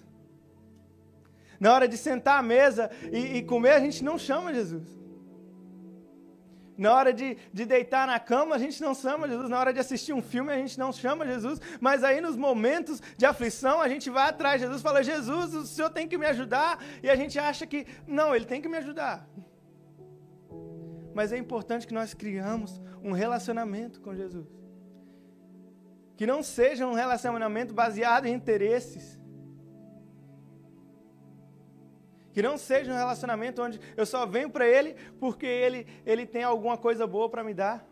Na 1.60 1.74
hora 1.74 1.88
de 1.88 1.98
sentar 1.98 2.40
à 2.40 2.42
mesa 2.44 2.92
e, 3.12 3.38
e 3.38 3.44
comer, 3.44 3.72
a 3.72 3.80
gente 3.80 4.04
não 4.04 4.18
chama 4.18 4.54
Jesus. 4.54 5.03
Na 6.78 6.94
hora 6.94 7.14
de, 7.14 7.38
de 7.54 7.66
deitar 7.66 8.08
na 8.08 8.20
cama, 8.20 8.56
a 8.56 8.58
gente 8.58 8.82
não 8.82 8.96
chama 8.96 9.28
Jesus. 9.28 9.50
Na 9.50 9.60
hora 9.60 9.72
de 9.72 9.80
assistir 9.80 10.14
um 10.14 10.22
filme, 10.22 10.52
a 10.52 10.58
gente 10.58 10.78
não 10.80 10.92
chama 10.92 11.26
Jesus. 11.26 11.60
Mas 11.80 12.04
aí, 12.04 12.20
nos 12.20 12.36
momentos 12.36 13.02
de 13.18 13.26
aflição, 13.26 13.80
a 13.80 13.88
gente 13.88 14.10
vai 14.10 14.30
atrás 14.30 14.60
de 14.60 14.66
Jesus 14.66 14.82
e 14.82 14.84
fala: 14.84 15.04
Jesus, 15.04 15.54
o 15.54 15.66
Senhor 15.66 15.90
tem 15.90 16.08
que 16.08 16.18
me 16.18 16.26
ajudar. 16.26 16.84
E 17.02 17.10
a 17.10 17.16
gente 17.16 17.38
acha 17.38 17.66
que, 17.68 17.86
não, 18.08 18.36
Ele 18.36 18.46
tem 18.46 18.62
que 18.62 18.68
me 18.68 18.78
ajudar. 18.78 19.28
Mas 21.14 21.32
é 21.32 21.38
importante 21.38 21.86
que 21.86 21.94
nós 21.94 22.14
criamos 22.14 22.82
um 23.04 23.12
relacionamento 23.12 24.02
com 24.02 24.16
Jesus. 24.16 24.48
Que 26.18 26.26
não 26.26 26.42
seja 26.42 26.88
um 26.88 26.94
relacionamento 26.94 27.74
baseado 27.74 28.26
em 28.26 28.34
interesses 28.34 29.23
Que 32.34 32.42
não 32.42 32.58
seja 32.58 32.92
um 32.92 32.96
relacionamento 32.96 33.62
onde 33.62 33.80
eu 33.96 34.06
só 34.06 34.26
venho 34.26 34.50
para 34.50 34.68
ele 34.68 34.96
porque 35.20 35.46
ele, 35.46 35.88
ele 36.06 36.26
tem 36.26 36.44
alguma 36.44 36.78
coisa 36.78 37.06
boa 37.06 37.30
para 37.30 37.44
me 37.44 37.54
dar. 37.54 37.88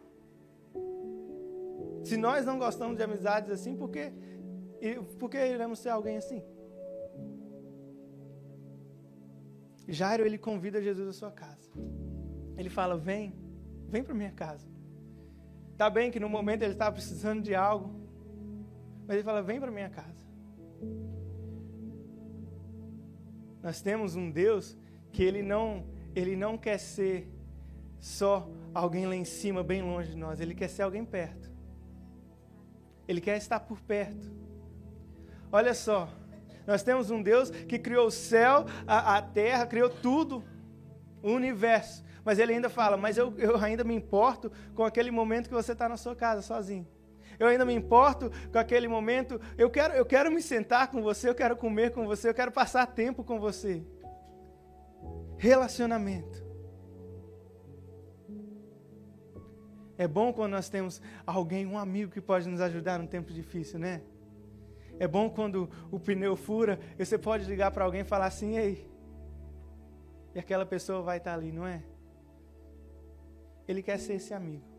Se 2.04 2.18
nós 2.18 2.46
não 2.46 2.58
gostamos 2.58 2.98
de 2.98 3.04
amizades 3.04 3.52
assim, 3.52 3.78
por 3.78 3.90
que, 3.90 4.12
por 5.20 5.30
que 5.30 5.38
iremos 5.38 5.80
ser 5.80 5.90
alguém 5.90 6.18
assim? 6.18 6.44
Jairo, 9.88 10.26
ele 10.26 10.38
convida 10.38 10.82
Jesus 10.82 11.08
à 11.08 11.14
sua 11.14 11.32
casa. 11.32 11.70
Ele 12.58 12.70
fala: 12.70 12.98
Vem, 12.98 13.36
vem 13.90 14.04
para 14.04 14.14
minha 14.14 14.32
casa. 14.32 14.68
Tá 15.78 15.90
bem 15.90 16.12
que 16.12 16.20
no 16.20 16.30
momento 16.30 16.64
ele 16.64 16.74
estava 16.74 16.94
precisando 16.94 17.42
de 17.42 17.54
algo, 17.54 17.94
mas 19.06 19.16
ele 19.16 19.24
fala: 19.24 19.42
Vem 19.42 19.60
para 19.60 19.72
minha 19.72 19.90
casa. 19.90 20.31
Nós 23.62 23.82
temos 23.82 24.16
um 24.16 24.30
Deus 24.30 24.78
que 25.12 25.24
ele 25.24 25.42
não, 25.42 25.86
ele 26.16 26.36
não 26.36 26.58
quer 26.58 26.78
ser 26.78 27.30
só 28.00 28.50
alguém 28.74 29.06
lá 29.06 29.16
em 29.16 29.26
cima, 29.26 29.64
bem 29.64 29.82
longe 29.82 30.12
de 30.12 30.18
nós. 30.18 30.40
Ele 30.40 30.56
quer 30.56 30.68
ser 30.68 30.82
alguém 30.84 31.06
perto. 31.06 31.52
Ele 33.08 33.22
quer 33.22 33.38
estar 33.38 33.60
por 33.60 33.80
perto. 33.82 34.32
Olha 35.52 35.74
só, 35.74 36.10
nós 36.66 36.82
temos 36.82 37.12
um 37.12 37.22
Deus 37.22 37.50
que 37.50 37.78
criou 37.78 38.08
o 38.08 38.12
céu, 38.12 38.66
a, 38.88 39.18
a 39.18 39.22
terra, 39.22 39.66
criou 39.66 39.90
tudo, 39.90 40.44
o 41.22 41.32
universo. 41.32 42.04
Mas 42.24 42.40
ele 42.40 42.54
ainda 42.54 42.70
fala: 42.70 42.96
Mas 42.98 43.18
eu, 43.18 43.34
eu 43.38 43.58
ainda 43.58 43.84
me 43.84 43.94
importo 43.94 44.52
com 44.74 44.84
aquele 44.84 45.12
momento 45.12 45.50
que 45.50 45.54
você 45.54 45.74
está 45.74 45.90
na 45.90 45.98
sua 45.98 46.16
casa 46.16 46.42
sozinho 46.42 46.88
eu 47.42 47.48
ainda 47.48 47.66
me 47.66 47.74
importo 47.74 48.32
com 48.52 48.60
aquele 48.60 48.88
momento. 48.88 49.42
Eu 49.58 49.70
quero, 49.70 49.94
eu 49.94 50.06
quero 50.06 50.32
me 50.32 50.42
sentar 50.42 50.90
com 50.90 51.02
você, 51.02 51.28
eu 51.28 51.36
quero 51.36 51.58
comer 51.58 51.92
com 51.92 52.06
você, 52.06 52.30
eu 52.30 52.34
quero 52.34 52.52
passar 52.52 52.86
tempo 52.86 53.24
com 53.24 53.40
você. 53.40 53.84
Relacionamento. 55.38 56.46
É 59.98 60.08
bom 60.08 60.32
quando 60.32 60.52
nós 60.52 60.70
temos 60.70 61.02
alguém, 61.26 61.66
um 61.66 61.78
amigo 61.78 62.12
que 62.12 62.22
pode 62.22 62.48
nos 62.48 62.62
ajudar 62.62 63.00
num 63.00 63.08
tempo 63.08 63.34
difícil, 63.34 63.80
né? 63.80 64.02
É 65.00 65.08
bom 65.08 65.30
quando 65.30 65.70
o 65.92 66.00
pneu 66.00 66.36
fura 66.36 66.80
e 66.98 67.04
você 67.04 67.18
pode 67.18 67.46
ligar 67.46 67.72
para 67.72 67.86
alguém 67.86 68.02
e 68.02 68.04
falar 68.04 68.28
assim, 68.28 68.58
ei. 68.58 68.88
E 70.36 70.40
aquela 70.40 70.66
pessoa 70.66 71.02
vai 71.02 71.18
estar 71.18 71.34
ali, 71.34 71.52
não 71.52 71.66
é? 71.66 71.84
Ele 73.68 73.82
quer 73.82 73.98
ser 73.98 74.14
esse 74.14 74.34
amigo. 74.34 74.71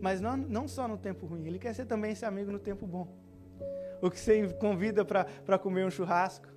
Mas 0.00 0.20
não, 0.20 0.36
não 0.36 0.68
só 0.68 0.86
no 0.86 0.96
tempo 0.96 1.26
ruim, 1.26 1.46
ele 1.46 1.58
quer 1.58 1.74
ser 1.74 1.86
também 1.86 2.12
esse 2.12 2.24
amigo 2.24 2.50
no 2.50 2.58
tempo 2.58 2.86
bom. 2.86 3.08
O 4.00 4.10
que 4.10 4.18
você 4.18 4.48
convida 4.54 5.04
para 5.04 5.58
comer 5.58 5.84
um 5.84 5.90
churrasco. 5.90 6.48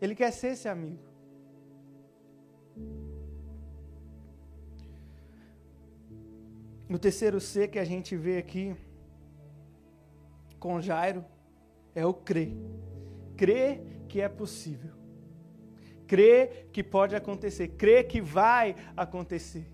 Ele 0.00 0.14
quer 0.14 0.32
ser 0.32 0.48
esse 0.48 0.68
amigo. 0.68 1.02
O 6.88 6.98
terceiro 6.98 7.40
C 7.40 7.66
que 7.66 7.78
a 7.78 7.84
gente 7.84 8.16
vê 8.16 8.38
aqui 8.38 8.76
com 10.58 10.80
Jairo 10.80 11.24
é 11.94 12.04
o 12.04 12.14
crer. 12.14 12.52
Crer 13.36 13.82
que 14.08 14.20
é 14.20 14.28
possível. 14.28 14.92
Crer 16.06 16.68
que 16.72 16.82
pode 16.82 17.16
acontecer. 17.16 17.68
Crer 17.68 18.06
que 18.06 18.20
vai 18.20 18.76
acontecer. 18.96 19.66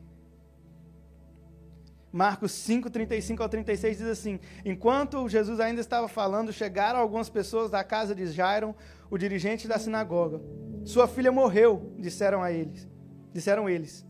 Marcos 2.12 2.52
5, 2.52 2.90
35 2.90 3.42
ao 3.42 3.49
36 3.49 3.97
diz 3.97 4.07
assim: 4.07 4.38
Enquanto 4.64 5.26
Jesus 5.31 5.59
ainda 5.59 5.81
estava 5.81 6.07
falando, 6.07 6.52
chegaram 6.52 7.00
algumas 7.00 7.31
pessoas 7.31 7.71
da 7.71 7.83
casa 7.83 8.14
de 8.14 8.26
Jairo, 8.26 8.76
o 9.11 9.16
dirigente 9.16 9.66
da 9.66 9.78
sinagoga. 9.78 10.40
Sua 10.85 11.09
filha 11.09 11.33
morreu, 11.33 11.95
disseram 11.99 12.42
a 12.42 12.52
eles. 12.52 12.87
Disseram 13.33 13.66
eles: 13.66 14.04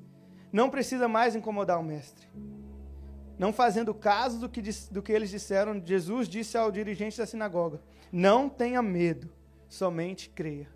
Não 0.52 0.68
precisa 0.68 1.06
mais 1.06 1.36
incomodar 1.36 1.78
o 1.78 1.84
mestre. 1.84 2.26
Não 3.38 3.52
fazendo 3.52 3.94
caso 3.94 4.40
do 4.40 4.48
que, 4.48 4.60
do 4.90 5.00
que 5.00 5.12
eles 5.12 5.30
disseram, 5.30 5.80
Jesus 5.84 6.28
disse 6.28 6.58
ao 6.58 6.72
dirigente 6.72 7.18
da 7.18 7.26
sinagoga: 7.26 7.80
Não 8.10 8.48
tenha 8.48 8.82
medo, 8.82 9.30
somente 9.68 10.28
creia. 10.28 10.68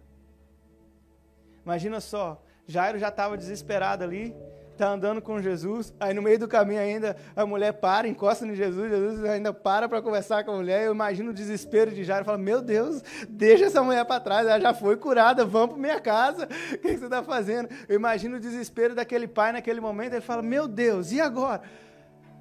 Imagina 1.64 2.00
só, 2.00 2.40
Jairo 2.68 3.00
já 3.00 3.09
estava 3.09 3.37
desesperado 3.37 4.04
ali, 4.04 4.33
está 4.76 4.90
andando 4.90 5.21
com 5.21 5.40
Jesus, 5.40 5.92
aí 5.99 6.12
no 6.12 6.23
meio 6.23 6.38
do 6.38 6.47
caminho 6.47 6.80
ainda 6.80 7.16
a 7.35 7.45
mulher 7.45 7.73
para, 7.73 8.06
encosta 8.06 8.47
em 8.47 8.54
Jesus, 8.54 8.90
Jesus 8.90 9.25
ainda 9.25 9.52
para 9.52 9.88
para 9.88 10.02
conversar 10.02 10.45
com 10.45 10.52
a 10.52 10.56
mulher. 10.56 10.85
Eu 10.85 10.92
imagino 10.92 11.30
o 11.30 11.35
desespero 11.35 11.90
de 11.90 12.04
Jairo, 12.04 12.25
fala: 12.25 12.38
Meu 12.38 12.61
Deus, 12.61 13.02
deixa 13.28 13.64
essa 13.64 13.83
mulher 13.83 14.04
para 14.04 14.21
trás, 14.21 14.47
ela 14.47 14.61
já 14.61 14.75
foi 14.75 14.97
curada, 14.97 15.45
vamos 15.45 15.71
para 15.71 15.78
minha 15.78 16.00
casa, 16.00 16.47
o 16.75 16.78
que, 16.78 16.97
você 16.97 17.04
está 17.04 17.23
fazendo? 17.23 17.68
Eu 17.88 17.97
imagino 17.97 18.37
o 18.37 18.40
desespero 18.40 18.95
daquele 18.95 19.26
pai 19.26 19.52
naquele 19.52 19.80
momento, 19.80 20.12
ele 20.12 20.21
fala: 20.21 20.42
Meu 20.42 20.68
Deus, 20.68 21.11
e 21.12 21.21
agora? 21.21 21.62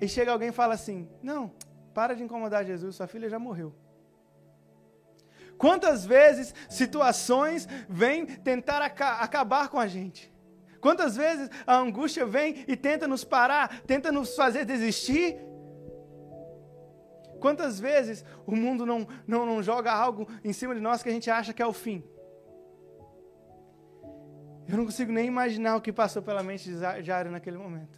E 0.01 0.07
chega 0.07 0.31
alguém 0.31 0.49
e 0.49 0.51
fala 0.51 0.73
assim: 0.73 1.07
Não, 1.23 1.51
para 1.93 2.13
de 2.13 2.23
incomodar 2.23 2.65
Jesus, 2.65 2.95
sua 2.95 3.07
filha 3.07 3.29
já 3.29 3.39
morreu. 3.39 3.73
Quantas 5.57 6.05
vezes 6.05 6.53
situações 6.69 7.67
vêm 7.87 8.25
tentar 8.25 8.81
aca 8.81 9.19
acabar 9.19 9.69
com 9.69 9.79
a 9.79 9.87
gente? 9.87 10.34
Quantas 10.85 11.15
vezes 11.15 11.49
a 11.65 11.77
angústia 11.77 12.27
vem 12.27 12.63
e 12.67 12.77
tenta 12.77 13.07
nos 13.07 13.23
parar, 13.23 13.81
tenta 13.87 14.11
nos 14.11 14.35
fazer 14.35 14.65
desistir? 14.65 15.35
Quantas 17.39 17.79
vezes 17.79 18.23
o 18.45 18.55
mundo 18.55 18.85
não, 18.85 19.07
não, 19.25 19.47
não 19.47 19.63
joga 19.63 19.91
algo 19.91 20.27
em 20.43 20.53
cima 20.53 20.75
de 20.75 20.81
nós 20.81 21.01
que 21.01 21.09
a 21.09 21.11
gente 21.11 21.27
acha 21.27 21.53
que 21.55 21.63
é 21.63 21.65
o 21.65 21.73
fim? 21.73 22.03
Eu 24.67 24.77
não 24.77 24.85
consigo 24.85 25.11
nem 25.11 25.25
imaginar 25.25 25.75
o 25.75 25.81
que 25.81 25.91
passou 25.91 26.21
pela 26.21 26.43
mente 26.43 26.69
de 26.69 27.03
Jairo 27.03 27.31
naquele 27.31 27.57
momento. 27.57 27.97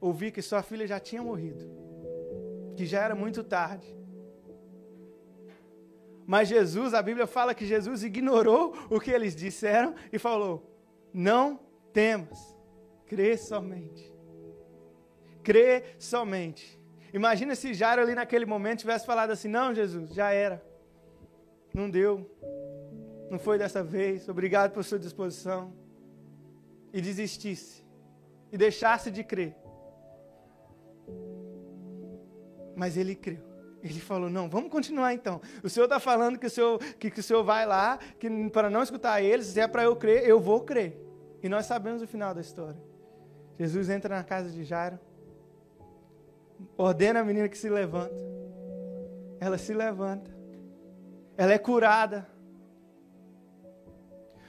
Ouvi 0.00 0.30
que 0.30 0.40
sua 0.40 0.62
filha 0.62 0.86
já 0.86 1.00
tinha 1.00 1.20
morrido, 1.20 1.68
que 2.76 2.86
já 2.86 3.02
era 3.02 3.16
muito 3.16 3.42
tarde. 3.42 3.92
Mas 6.26 6.48
Jesus, 6.48 6.94
a 6.94 7.02
Bíblia 7.02 7.26
fala 7.26 7.54
que 7.54 7.66
Jesus 7.66 8.02
ignorou 8.02 8.74
o 8.88 8.98
que 8.98 9.10
eles 9.10 9.36
disseram 9.36 9.94
e 10.12 10.18
falou: 10.18 10.74
Não 11.12 11.60
temas, 11.92 12.56
crê 13.06 13.36
somente. 13.36 14.12
Crê 15.42 15.84
somente. 15.98 16.80
Imagina 17.12 17.54
se 17.54 17.74
Jairo 17.74 18.02
ali 18.02 18.14
naquele 18.14 18.46
momento 18.46 18.80
tivesse 18.80 19.04
falado 19.04 19.30
assim: 19.30 19.48
Não, 19.48 19.74
Jesus, 19.74 20.14
já 20.14 20.30
era. 20.30 20.64
Não 21.72 21.90
deu. 21.90 22.30
Não 23.30 23.38
foi 23.38 23.58
dessa 23.58 23.82
vez. 23.82 24.28
Obrigado 24.28 24.72
por 24.72 24.84
sua 24.84 24.98
disposição. 24.98 25.72
E 26.92 27.00
desistisse. 27.00 27.84
E 28.50 28.56
deixasse 28.56 29.10
de 29.10 29.22
crer. 29.22 29.56
Mas 32.76 32.96
ele 32.96 33.14
creu. 33.14 33.53
Ele 33.84 34.00
falou: 34.00 34.30
Não, 34.30 34.48
vamos 34.48 34.70
continuar 34.70 35.12
então. 35.12 35.42
O 35.62 35.68
senhor 35.68 35.84
está 35.84 36.00
falando 36.00 36.38
que 36.38 36.46
o 36.46 36.50
senhor, 36.50 36.78
que, 36.98 37.10
que 37.10 37.20
o 37.20 37.22
senhor 37.22 37.44
vai 37.44 37.66
lá, 37.66 37.98
que 38.18 38.30
para 38.48 38.70
não 38.70 38.82
escutar 38.82 39.20
eles, 39.20 39.48
se 39.48 39.60
é 39.60 39.68
para 39.68 39.84
eu 39.84 39.94
crer, 39.94 40.26
eu 40.26 40.40
vou 40.40 40.62
crer. 40.62 40.98
E 41.42 41.48
nós 41.50 41.66
sabemos 41.66 42.00
o 42.00 42.06
final 42.06 42.32
da 42.34 42.40
história. 42.40 42.80
Jesus 43.58 43.90
entra 43.90 44.16
na 44.16 44.24
casa 44.24 44.48
de 44.48 44.64
Jairo, 44.64 44.98
ordena 46.78 47.20
a 47.20 47.24
menina 47.24 47.46
que 47.46 47.58
se 47.58 47.68
levanta. 47.68 48.14
Ela 49.38 49.58
se 49.58 49.74
levanta. 49.74 50.34
Ela 51.36 51.52
é 51.52 51.58
curada. 51.58 52.26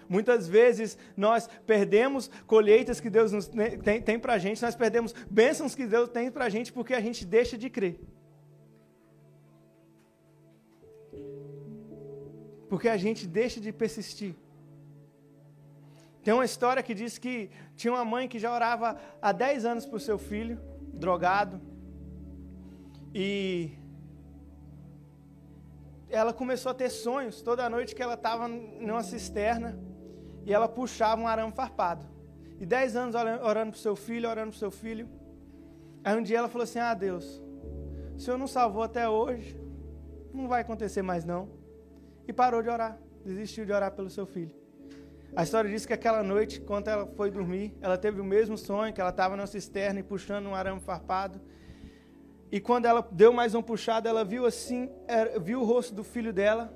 Muitas 0.08 0.48
vezes 0.48 0.98
nós 1.18 1.50
perdemos 1.66 2.32
colheitas 2.48 3.02
que 3.02 3.10
Deus 3.10 3.34
nos, 3.34 3.50
tem, 3.84 4.02
tem 4.02 4.18
para 4.18 4.34
a 4.34 4.38
gente, 4.38 4.62
nós 4.62 4.76
perdemos 4.76 5.14
bênçãos 5.30 5.76
que 5.76 5.86
Deus 5.86 6.10
tem 6.10 6.32
para 6.32 6.46
a 6.46 6.50
gente 6.50 6.72
porque 6.72 6.94
a 6.94 7.02
gente 7.02 7.26
deixa 7.26 7.58
de 7.58 7.70
crer. 7.70 8.00
Porque 12.70 12.90
a 12.90 12.98
gente 12.98 13.28
deixa 13.28 13.60
de 13.60 13.72
persistir. 13.72 14.36
Tem 16.24 16.34
uma 16.34 16.46
história 16.46 16.82
que 16.82 16.94
diz 16.94 17.18
que 17.18 17.50
tinha 17.76 17.94
uma 17.94 18.04
mãe 18.04 18.28
que 18.28 18.40
já 18.40 18.52
orava 18.54 18.98
há 19.22 19.32
10 19.32 19.66
anos 19.66 19.86
por 19.86 20.02
seu 20.02 20.18
filho, 20.18 20.60
drogado, 20.94 21.62
e 23.14 23.72
ela 26.10 26.34
começou 26.34 26.72
a 26.72 26.76
ter 26.76 26.90
sonhos 26.90 27.42
toda 27.42 27.70
noite 27.70 27.96
que 27.96 28.02
ela 28.02 28.16
estava 28.16 28.48
numa 28.48 29.04
cisterna 29.04 29.80
e 30.46 30.54
ela 30.54 30.68
puxava 30.68 31.22
um 31.22 31.28
arame 31.28 31.52
farpado. 31.52 32.06
E 32.60 32.66
dez 32.66 32.96
anos 32.96 33.16
orando 33.16 33.72
para 33.72 33.78
o 33.78 33.82
seu 33.82 33.96
filho, 33.96 34.30
orando 34.30 34.50
para 34.50 34.56
o 34.56 34.60
seu 34.60 34.72
filho. 34.72 35.10
Aí 36.04 36.18
um 36.18 36.22
dia 36.22 36.38
ela 36.38 36.48
falou 36.48 36.64
assim: 36.64 36.80
Ah, 36.80 36.94
Deus, 36.94 37.42
o 38.16 38.20
Senhor 38.20 38.38
não 38.38 38.48
salvou 38.48 38.84
até 38.84 39.08
hoje, 39.08 39.60
não 40.34 40.48
vai 40.48 40.62
acontecer 40.62 41.02
mais 41.02 41.26
não. 41.26 41.50
E 42.28 42.34
parou 42.34 42.62
de 42.62 42.70
orar, 42.70 42.98
desistiu 43.24 43.66
de 43.66 43.72
orar 43.72 43.92
pelo 43.92 44.10
seu 44.10 44.26
filho. 44.26 44.52
A 45.36 45.44
história 45.44 45.70
diz 45.70 45.86
que 45.86 45.92
aquela 45.92 46.24
noite, 46.24 46.62
quando 46.62 46.88
ela 46.88 47.06
foi 47.06 47.30
dormir, 47.30 47.76
ela 47.82 47.98
teve 47.98 48.22
o 48.22 48.24
mesmo 48.24 48.58
sonho, 48.58 48.94
que 48.94 49.02
ela 49.02 49.10
estava 49.10 49.36
na 49.36 49.46
cisterna 49.46 50.00
e 50.00 50.04
puxando 50.04 50.48
um 50.48 50.56
arame 50.56 50.80
farpado. 50.80 51.42
E 52.50 52.62
quando 52.62 52.86
ela 52.86 53.06
deu 53.12 53.34
mais 53.34 53.54
um 53.54 53.62
puxado, 53.62 54.08
ela 54.08 54.24
viu 54.24 54.46
assim, 54.46 54.90
viu 55.42 55.60
o 55.60 55.66
rosto 55.66 55.94
do 55.94 56.06
filho 56.06 56.32
dela, 56.32 56.74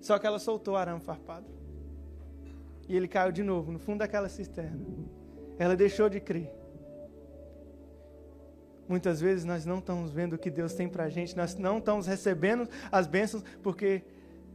só 0.00 0.18
que 0.20 0.26
ela 0.26 0.38
soltou 0.38 0.74
o 0.74 0.76
arame 0.76 1.00
farpado. 1.00 1.46
E 2.88 2.96
ele 2.96 3.08
caiu 3.08 3.32
de 3.32 3.42
novo 3.42 3.72
no 3.72 3.78
fundo 3.78 3.98
daquela 3.98 4.28
cisterna. 4.28 4.78
Ela 5.58 5.74
deixou 5.74 6.08
de 6.08 6.20
crer. 6.20 6.52
Muitas 8.88 9.20
vezes 9.20 9.44
nós 9.44 9.64
não 9.64 9.78
estamos 9.78 10.12
vendo 10.12 10.34
o 10.34 10.38
que 10.38 10.50
Deus 10.50 10.74
tem 10.74 10.88
para 10.88 11.04
a 11.04 11.08
gente, 11.08 11.36
nós 11.36 11.56
não 11.56 11.78
estamos 11.78 12.06
recebendo 12.06 12.68
as 12.92 13.06
bênçãos 13.06 13.42
porque 13.62 14.04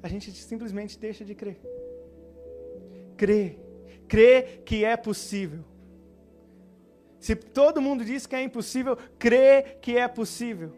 a 0.01 0.07
gente 0.07 0.31
simplesmente 0.31 0.97
deixa 0.97 1.25
de 1.25 1.35
crer. 1.35 1.59
Crer, 3.17 3.59
crer 4.07 4.63
que 4.65 4.85
é 4.85 4.95
possível. 4.95 5.63
Se 7.19 7.35
todo 7.35 7.81
mundo 7.81 8.05
diz 8.05 8.25
que 8.25 8.35
é 8.35 8.41
impossível, 8.41 8.97
crê 9.17 9.77
que 9.81 9.97
é 9.97 10.07
possível. 10.07 10.73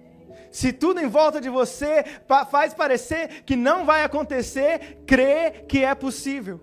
Se 0.50 0.74
tudo 0.74 1.00
em 1.00 1.08
volta 1.08 1.40
de 1.40 1.50
você 1.50 2.04
faz 2.50 2.74
parecer 2.74 3.44
que 3.44 3.56
não 3.56 3.86
vai 3.86 4.04
acontecer, 4.04 5.04
crê 5.06 5.52
que 5.68 5.84
é 5.84 5.94
possível. 5.94 6.60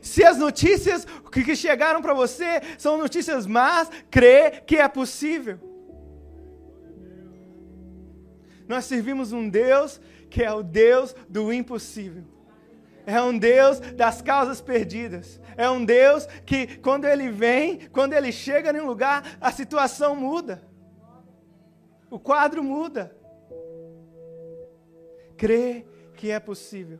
Se 0.00 0.24
as 0.24 0.36
notícias 0.36 1.06
que 1.30 1.54
chegaram 1.54 2.02
para 2.02 2.14
você 2.14 2.60
são 2.78 2.96
notícias 2.96 3.46
más, 3.46 3.88
crê 4.10 4.62
que 4.66 4.76
é 4.76 4.88
possível. 4.88 5.60
Nós 8.66 8.86
servimos 8.86 9.32
um 9.32 9.48
Deus 9.48 10.00
que 10.32 10.42
é 10.42 10.50
o 10.50 10.62
Deus 10.62 11.14
do 11.28 11.52
impossível. 11.52 12.24
É 13.04 13.20
um 13.20 13.36
Deus 13.36 13.80
das 13.80 14.22
causas 14.22 14.62
perdidas. 14.62 15.38
É 15.58 15.68
um 15.68 15.84
Deus 15.84 16.24
que, 16.46 16.78
quando 16.78 17.04
Ele 17.04 17.30
vem, 17.30 17.86
quando 17.90 18.14
Ele 18.14 18.32
chega 18.32 18.72
em 18.72 18.80
um 18.80 18.86
lugar, 18.86 19.36
a 19.38 19.52
situação 19.52 20.16
muda. 20.16 20.62
O 22.10 22.18
quadro 22.18 22.64
muda. 22.64 23.14
Crê 25.36 25.84
que 26.16 26.30
é 26.30 26.40
possível. 26.40 26.98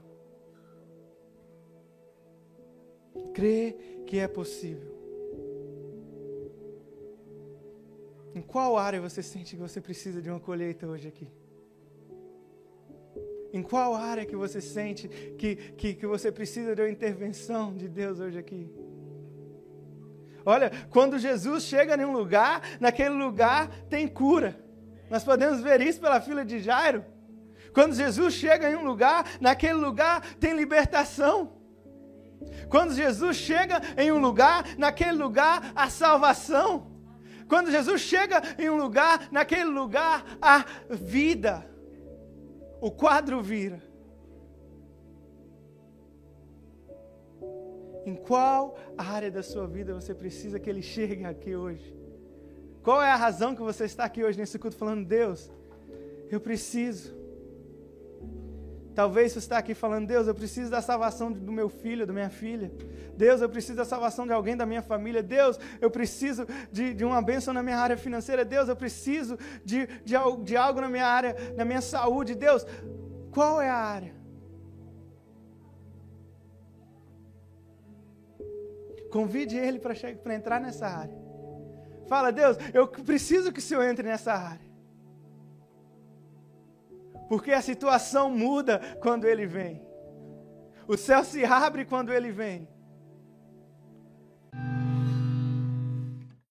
Crê 3.33 3.75
que 4.07 4.19
é 4.19 4.29
possível. 4.29 4.93
Em 8.35 8.43
qual 8.43 8.77
área 8.77 9.01
você 9.01 9.23
sente 9.23 9.57
que 9.57 9.63
você 9.63 9.81
precisa 9.81 10.21
de 10.21 10.29
uma 10.29 10.41
colheita 10.41 10.87
hoje 10.87 11.09
aqui? 11.09 11.42
Em 13.53 13.63
qual 13.63 13.95
área 13.95 14.25
que 14.25 14.35
você 14.35 14.61
sente 14.61 15.09
que, 15.39 15.57
que, 15.57 15.95
que 15.95 16.07
você 16.07 16.33
precisa 16.33 16.75
de 16.75 16.81
uma 16.81 16.91
intervenção 16.91 17.75
de 17.75 17.87
Deus 17.87 18.19
hoje 18.19 18.39
aqui? 18.39 18.71
Olha, 20.45 20.73
quando 20.91 21.19
Jesus 21.19 21.65
chega 21.65 21.95
em 21.95 22.05
um 22.05 22.13
lugar, 22.13 22.63
naquele 22.81 23.15
lugar 23.15 23.69
tem 23.91 24.09
cura. 24.09 24.59
Nós 25.11 25.23
podemos 25.23 25.61
ver 25.61 25.81
isso 25.83 26.01
pela 26.01 26.21
fila 26.21 26.45
de 26.45 26.61
Jairo. 26.61 27.05
Quando 27.75 27.95
Jesus 27.95 28.35
chega 28.35 28.71
em 28.71 28.75
um 28.75 28.85
lugar, 28.85 29.25
naquele 29.41 29.75
lugar 29.75 30.23
tem 30.37 30.55
libertação. 30.55 31.53
Quando 32.71 32.95
Jesus 32.95 33.37
chega 33.37 33.81
em 33.97 34.11
um 34.11 34.19
lugar, 34.19 34.77
naquele 34.79 35.13
lugar 35.13 35.73
há 35.77 35.91
salvação. 35.91 36.91
Quando 37.47 37.71
Jesus 37.71 38.01
chega 38.01 38.43
em 38.59 38.71
um 38.71 38.77
lugar, 38.77 39.29
naquele 39.31 39.65
lugar 39.65 40.25
há 40.41 40.65
vida 40.89 41.72
o 42.83 42.91
quadro 42.91 43.41
vira. 43.41 43.81
Em 48.05 48.17
qual 48.17 48.77
área 48.99 49.31
da 49.31 49.41
sua 49.41 49.69
vida 49.69 49.95
você 49.95 50.13
precisa 50.13 50.59
que 50.59 50.69
ele 50.69 50.83
chegue 50.83 51.25
aqui 51.25 51.55
hoje? 51.55 51.97
Qual 52.83 53.01
é 53.01 53.09
a 53.13 53.15
razão 53.15 53.55
que 53.55 53.63
você 53.63 53.85
está 53.85 54.03
aqui 54.05 54.25
hoje 54.25 54.37
nesse 54.37 54.59
culto 54.59 54.77
falando, 54.77 55.07
Deus, 55.07 55.49
eu 56.29 56.41
preciso. 56.41 57.22
Talvez 58.95 59.33
você 59.33 59.39
está 59.39 59.59
aqui 59.59 59.75
falando, 59.75 60.07
Deus, 60.07 60.27
eu 60.27 60.35
preciso 60.35 60.71
da 60.71 60.83
salvação 60.83 61.33
do 61.33 61.51
meu 61.51 61.69
filho, 61.69 62.07
da 62.07 62.13
minha 62.13 62.29
filha. 62.29 62.71
Deus, 63.17 63.41
eu 63.41 63.49
preciso 63.49 63.77
da 63.77 63.85
salvação 63.85 64.27
de 64.27 64.33
alguém 64.33 64.57
da 64.57 64.67
minha 64.67 64.83
família. 64.83 65.23
Deus, 65.23 65.59
eu 65.81 65.91
preciso 65.91 66.47
de, 66.71 66.93
de 66.93 67.05
uma 67.05 67.23
bênção 67.23 67.55
na 67.55 67.63
minha 67.63 67.79
área 67.79 67.97
financeira. 67.97 68.45
Deus, 68.45 68.69
eu 68.69 68.77
preciso 68.77 69.39
de, 69.65 69.87
de, 70.05 70.15
de 70.45 70.57
algo 70.57 70.81
na 70.81 70.89
minha 70.89 71.07
área, 71.07 71.35
na 71.57 71.65
minha 71.65 71.81
saúde. 71.81 72.35
Deus, 72.35 72.67
qual 73.31 73.63
é 73.63 73.71
a 73.71 73.77
área? 73.77 74.15
Convide 79.11 79.57
ele 79.57 79.79
para 79.79 80.35
entrar 80.35 80.61
nessa 80.61 80.87
área. 80.87 81.17
Fala, 82.09 82.31
Deus, 82.31 82.57
eu 82.75 82.89
preciso 82.89 83.53
que 83.53 83.59
o 83.59 83.63
Senhor 83.63 83.85
entre 83.85 84.07
nessa 84.07 84.33
área. 84.33 84.72
Porque 87.33 87.51
a 87.51 87.63
situação 87.63 88.29
muda 88.29 88.79
quando 89.01 89.25
ele 89.25 89.47
vem. 89.47 89.83
O 90.87 90.99
céu 90.99 91.25
se 91.25 91.43
abre 91.47 91.87
quando 91.87 92.13
ele 92.13 92.31
vem. 92.31 92.69